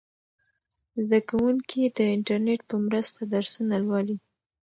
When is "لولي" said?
3.85-4.17